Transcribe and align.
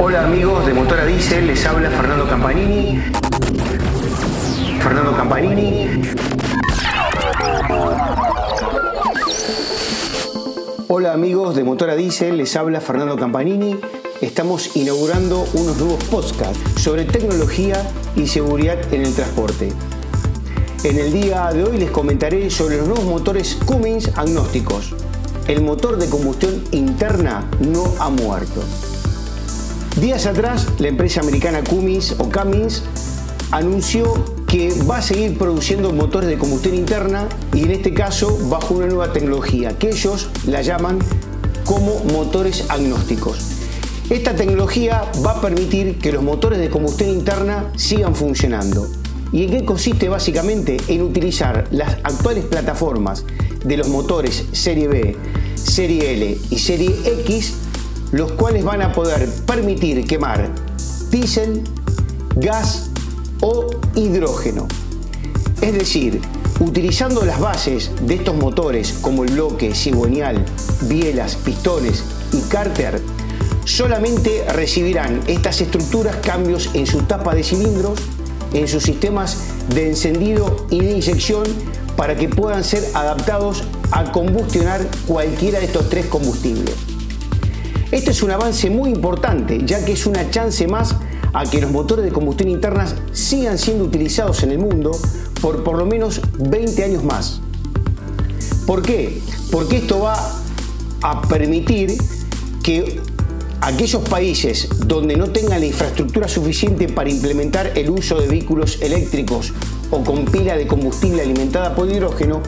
Hola 0.00 0.24
amigos 0.24 0.64
de 0.64 0.74
Motora 0.74 1.04
Diesel, 1.04 1.48
les 1.48 1.66
habla 1.66 1.90
Fernando 1.90 2.28
Campanini. 2.28 3.00
Fernando 4.80 5.16
Campanini. 5.16 6.02
Hola 10.86 11.12
amigos 11.12 11.56
de 11.56 11.64
Motora 11.64 11.96
Diesel, 11.96 12.36
les 12.36 12.54
habla 12.54 12.80
Fernando 12.80 13.16
Campanini. 13.16 13.76
Estamos 14.20 14.76
inaugurando 14.76 15.44
unos 15.54 15.76
nuevos 15.78 16.04
podcasts 16.04 16.60
sobre 16.80 17.04
tecnología 17.04 17.76
y 18.14 18.28
seguridad 18.28 18.78
en 18.94 19.04
el 19.04 19.12
transporte. 19.12 19.72
En 20.84 20.96
el 20.96 21.12
día 21.12 21.50
de 21.52 21.64
hoy 21.64 21.76
les 21.76 21.90
comentaré 21.90 22.50
sobre 22.50 22.76
los 22.76 22.86
nuevos 22.86 23.04
motores 23.04 23.58
Cummins 23.66 24.16
agnósticos. 24.16 24.94
El 25.48 25.62
motor 25.62 25.98
de 25.98 26.08
combustión 26.08 26.62
interna 26.70 27.50
no 27.58 27.92
ha 27.98 28.10
muerto. 28.10 28.62
Días 30.00 30.26
atrás, 30.26 30.68
la 30.78 30.86
empresa 30.86 31.20
americana 31.20 31.64
Cummins 31.64 32.14
o 32.18 32.30
Cummins 32.30 32.84
anunció 33.50 34.14
que 34.46 34.72
va 34.88 34.98
a 34.98 35.02
seguir 35.02 35.36
produciendo 35.36 35.92
motores 35.92 36.28
de 36.28 36.38
combustión 36.38 36.76
interna 36.76 37.28
y 37.52 37.64
en 37.64 37.72
este 37.72 37.92
caso 37.92 38.38
bajo 38.48 38.74
una 38.74 38.86
nueva 38.86 39.12
tecnología 39.12 39.76
que 39.76 39.88
ellos 39.88 40.30
la 40.46 40.62
llaman 40.62 41.00
como 41.64 41.98
motores 42.12 42.66
agnósticos. 42.68 43.38
Esta 44.08 44.36
tecnología 44.36 45.02
va 45.26 45.32
a 45.32 45.40
permitir 45.40 45.98
que 45.98 46.12
los 46.12 46.22
motores 46.22 46.60
de 46.60 46.70
combustión 46.70 47.10
interna 47.10 47.72
sigan 47.74 48.14
funcionando. 48.14 48.86
¿Y 49.32 49.42
en 49.42 49.50
qué 49.50 49.64
consiste 49.64 50.08
básicamente? 50.08 50.76
En 50.86 51.02
utilizar 51.02 51.66
las 51.72 51.94
actuales 52.04 52.44
plataformas 52.44 53.24
de 53.64 53.76
los 53.76 53.88
motores 53.88 54.46
Serie 54.52 54.86
B, 54.86 55.16
Serie 55.56 56.12
L 56.14 56.38
y 56.50 56.58
Serie 56.60 56.94
X, 57.24 57.54
los 58.12 58.32
cuales 58.32 58.64
van 58.64 58.82
a 58.82 58.92
poder 58.92 59.28
permitir 59.46 60.06
quemar 60.06 60.50
diésel, 61.10 61.62
gas, 62.36 62.90
o 63.40 63.70
hidrógeno. 63.94 64.66
Es 65.60 65.72
decir, 65.72 66.20
utilizando 66.60 67.24
las 67.24 67.40
bases 67.40 67.90
de 68.02 68.14
estos 68.14 68.34
motores 68.34 68.94
como 69.00 69.24
el 69.24 69.32
bloque 69.32 69.74
cigüeñal, 69.74 70.44
bielas, 70.82 71.36
pistones 71.36 72.04
y 72.32 72.40
cárter, 72.48 73.00
solamente 73.64 74.44
recibirán 74.52 75.20
estas 75.26 75.60
estructuras 75.60 76.16
cambios 76.16 76.70
en 76.74 76.86
su 76.86 77.02
tapa 77.02 77.34
de 77.34 77.42
cilindros, 77.42 78.00
en 78.52 78.66
sus 78.66 78.82
sistemas 78.82 79.36
de 79.74 79.88
encendido 79.88 80.66
y 80.70 80.80
de 80.80 80.92
inyección 80.92 81.44
para 81.96 82.16
que 82.16 82.28
puedan 82.28 82.64
ser 82.64 82.82
adaptados 82.94 83.64
a 83.90 84.10
combustionar 84.12 84.86
cualquiera 85.06 85.58
de 85.58 85.66
estos 85.66 85.88
tres 85.90 86.06
combustibles. 86.06 86.74
Este 87.90 88.10
es 88.10 88.22
un 88.22 88.30
avance 88.30 88.68
muy 88.68 88.90
importante 88.90 89.60
ya 89.64 89.82
que 89.82 89.92
es 89.92 90.04
una 90.04 90.30
chance 90.30 90.66
más 90.68 90.94
a 91.32 91.44
que 91.44 91.60
los 91.60 91.70
motores 91.70 92.04
de 92.04 92.12
combustión 92.12 92.50
interna 92.50 92.86
sigan 93.12 93.56
siendo 93.56 93.84
utilizados 93.84 94.42
en 94.42 94.50
el 94.50 94.58
mundo 94.58 94.90
por 95.40 95.64
por 95.64 95.78
lo 95.78 95.86
menos 95.86 96.20
20 96.38 96.84
años 96.84 97.02
más. 97.02 97.40
¿Por 98.66 98.82
qué? 98.82 99.22
Porque 99.50 99.78
esto 99.78 100.00
va 100.00 100.42
a 101.00 101.22
permitir 101.22 101.96
que 102.62 103.00
aquellos 103.62 104.06
países 104.06 104.68
donde 104.86 105.16
no 105.16 105.30
tengan 105.30 105.60
la 105.60 105.66
infraestructura 105.66 106.28
suficiente 106.28 106.88
para 106.88 107.08
implementar 107.08 107.72
el 107.74 107.88
uso 107.88 108.20
de 108.20 108.28
vehículos 108.28 108.78
eléctricos 108.82 109.54
o 109.90 110.04
con 110.04 110.26
pila 110.26 110.56
de 110.56 110.66
combustible 110.66 111.22
alimentada 111.22 111.74
por 111.74 111.90
hidrógeno, 111.90 112.42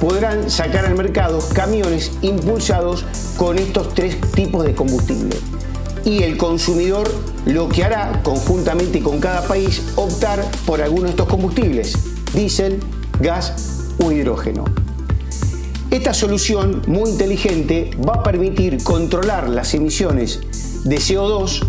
podrán 0.00 0.50
sacar 0.50 0.86
al 0.86 0.96
mercado 0.96 1.40
camiones 1.54 2.12
impulsados 2.22 3.04
con 3.36 3.58
estos 3.58 3.94
tres 3.94 4.20
tipos 4.32 4.64
de 4.64 4.74
combustible 4.74 5.36
y 6.04 6.22
el 6.22 6.36
consumidor 6.36 7.10
lo 7.46 7.68
que 7.68 7.84
hará 7.84 8.20
conjuntamente 8.22 9.00
con 9.00 9.20
cada 9.20 9.46
país 9.46 9.82
optar 9.96 10.44
por 10.66 10.80
alguno 10.80 11.04
de 11.04 11.10
estos 11.10 11.28
combustibles, 11.28 11.94
diésel, 12.34 12.80
gas 13.20 13.86
o 14.02 14.12
hidrógeno. 14.12 14.64
Esta 15.90 16.12
solución 16.12 16.82
muy 16.86 17.10
inteligente 17.10 17.90
va 18.06 18.16
a 18.16 18.22
permitir 18.22 18.82
controlar 18.82 19.48
las 19.48 19.74
emisiones 19.74 20.40
de 20.84 20.96
CO2 20.96 21.66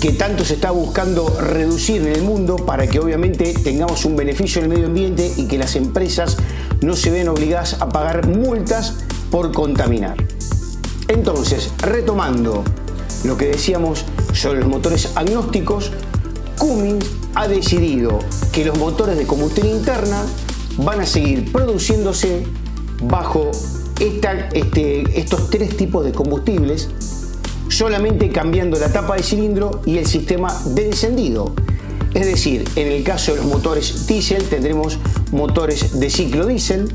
que 0.00 0.12
tanto 0.12 0.44
se 0.44 0.54
está 0.54 0.70
buscando 0.70 1.28
reducir 1.40 2.02
en 2.02 2.14
el 2.14 2.22
mundo 2.22 2.56
para 2.56 2.86
que 2.86 3.00
obviamente 3.00 3.52
tengamos 3.64 4.04
un 4.04 4.14
beneficio 4.14 4.60
en 4.60 4.66
el 4.66 4.70
medio 4.70 4.86
ambiente 4.86 5.32
y 5.36 5.46
que 5.46 5.58
las 5.58 5.74
empresas 5.74 6.36
no 6.80 6.94
se 6.94 7.10
vean 7.10 7.28
obligadas 7.28 7.80
a 7.80 7.88
pagar 7.88 8.26
multas 8.26 9.04
por 9.30 9.52
contaminar. 9.52 10.16
Entonces, 11.08 11.70
retomando 11.78 12.64
lo 13.24 13.36
que 13.36 13.46
decíamos 13.46 14.04
sobre 14.32 14.60
los 14.60 14.68
motores 14.68 15.12
agnósticos, 15.16 15.90
Cummins 16.58 17.06
ha 17.34 17.48
decidido 17.48 18.18
que 18.52 18.64
los 18.64 18.78
motores 18.78 19.16
de 19.16 19.26
combustión 19.26 19.68
interna 19.68 20.22
van 20.78 21.00
a 21.00 21.06
seguir 21.06 21.50
produciéndose 21.52 22.44
bajo 23.02 23.50
este, 24.00 25.18
estos 25.18 25.50
tres 25.50 25.76
tipos 25.76 26.04
de 26.04 26.12
combustibles, 26.12 26.88
solamente 27.68 28.30
cambiando 28.30 28.78
la 28.78 28.92
tapa 28.92 29.16
de 29.16 29.22
cilindro 29.22 29.82
y 29.86 29.98
el 29.98 30.06
sistema 30.06 30.56
de 30.66 30.86
encendido. 30.86 31.54
Es 32.14 32.26
decir, 32.26 32.68
en 32.76 32.88
el 32.88 33.04
caso 33.04 33.32
de 33.32 33.38
los 33.38 33.46
motores 33.46 34.06
diésel 34.06 34.44
tendremos 34.44 34.98
motores 35.30 36.00
de 36.00 36.10
ciclo 36.10 36.46
diésel 36.46 36.92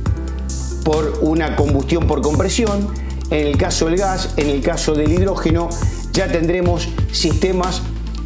por 0.84 1.20
una 1.22 1.56
combustión 1.56 2.08
por 2.08 2.22
compresión, 2.22 2.88
en 3.30 3.48
el 3.48 3.58
caso 3.58 3.86
del 3.86 3.98
gas, 3.98 4.34
en 4.38 4.50
el 4.50 4.62
caso 4.62 4.94
del 4.94 5.12
hidrógeno 5.12 5.70
ya 6.12 6.32
tendremos 6.32 6.88
sistemas 7.12 7.82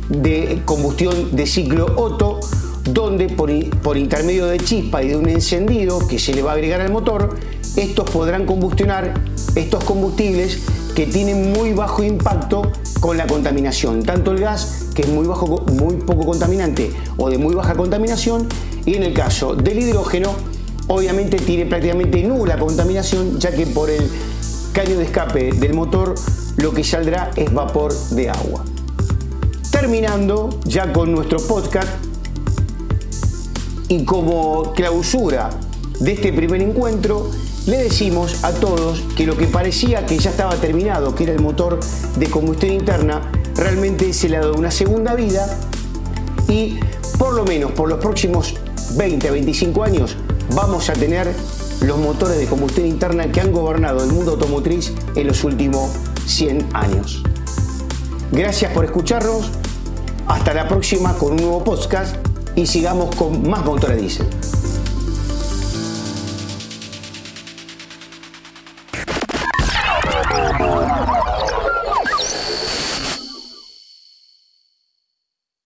de 0.10 0.62
combustión 0.66 1.36
de 1.36 1.46
ciclo 1.46 1.86
Otto, 1.98 2.40
donde 2.84 3.28
por, 3.30 3.52
por, 3.82 3.98
intermedio 3.98 4.46
de 4.48 4.60
chispa 4.60 5.04
y 5.04 5.10
de 5.10 5.18
un 5.18 5.28
encendido 5.28 6.06
que 6.08 6.20
se 6.20 6.34
le 6.34 6.42
va 6.42 6.52
a 6.52 6.54
agregar 6.56 6.82
al 6.82 6.92
motor, 6.92 7.38
estos 7.76 8.10
podrán 8.10 8.46
combustionar 8.46 9.14
estos 9.56 9.84
combustibles 9.84 10.60
que 10.98 11.06
tienen 11.06 11.54
muy 11.54 11.74
bajo 11.74 12.02
impacto 12.02 12.72
con 13.00 13.18
la 13.18 13.28
contaminación, 13.28 14.02
tanto 14.02 14.32
el 14.32 14.40
gas, 14.40 14.86
que 14.96 15.04
es 15.04 15.08
muy, 15.08 15.28
bajo, 15.28 15.46
muy 15.74 15.98
poco 15.98 16.26
contaminante 16.26 16.92
o 17.18 17.30
de 17.30 17.38
muy 17.38 17.54
baja 17.54 17.76
contaminación, 17.76 18.48
y 18.84 18.96
en 18.96 19.04
el 19.04 19.14
caso 19.14 19.54
del 19.54 19.78
hidrógeno, 19.78 20.34
obviamente 20.88 21.38
tiene 21.38 21.68
prácticamente 21.68 22.24
nula 22.24 22.58
contaminación, 22.58 23.40
ya 23.40 23.52
que 23.52 23.68
por 23.68 23.92
el 23.92 24.10
caño 24.74 24.98
de 24.98 25.04
escape 25.04 25.52
del 25.52 25.76
motor 25.76 26.16
lo 26.58 26.74
que 26.74 26.84
saldrá 26.84 27.30
es 27.36 27.54
vapor 27.54 27.94
de 28.10 28.32
agua. 28.32 28.66
Terminando 29.70 30.50
ya 30.66 30.92
con 30.94 31.12
nuestro 31.12 31.38
podcast 31.38 31.90
y 33.88 34.04
como 34.04 34.74
clausura 34.74 35.52
de 36.00 36.14
este 36.14 36.34
primer 36.34 36.64
encuentro, 36.64 37.30
le 37.68 37.84
decimos 37.84 38.46
a 38.46 38.54
todos 38.54 39.02
que 39.16 39.26
lo 39.26 39.38
que 39.38 39.46
parecía 39.46 40.06
que 40.06 40.18
ya 40.18 40.30
estaba 40.30 40.56
terminado, 40.56 41.14
que 41.14 41.26
era 41.26 41.34
el 41.34 41.42
motor 41.42 41.80
de 42.18 42.30
combustión 42.30 42.72
interna, 42.72 43.30
realmente 43.56 44.14
se 44.14 44.30
le 44.30 44.38
ha 44.38 44.40
dado 44.40 44.54
una 44.54 44.72
segunda 44.72 45.16
vida 45.16 45.46
y 46.48 46.80
por 47.20 47.34
lo 47.34 47.44
menos 47.44 47.74
por 47.74 47.90
los 47.90 48.00
próximos 48.00 48.56
20 48.96 49.28
a 49.28 49.32
25 49.32 49.84
años 49.84 50.16
vamos 50.56 50.90
a 50.90 50.94
tener 50.94 51.32
los 51.82 51.98
motores 51.98 52.38
de 52.38 52.46
combustión 52.46 52.88
interna 52.88 53.32
que 53.32 53.42
han 53.42 53.52
gobernado 53.52 54.02
el 54.02 54.12
mundo 54.12 54.32
automotriz 54.32 54.94
en 55.16 55.28
los 55.28 55.44
últimos 55.44 55.92
100 56.26 56.70
años. 56.74 57.22
Gracias 58.32 58.72
por 58.72 58.86
escucharnos. 58.86 59.52
Hasta 60.26 60.54
la 60.54 60.68
próxima 60.68 61.14
con 61.14 61.34
un 61.34 61.38
nuevo 61.38 61.64
podcast 61.64 62.16
y 62.56 62.66
sigamos 62.66 63.14
con 63.16 63.48
más 63.50 63.64
Motora 63.64 63.96
Diesel. 63.96 64.28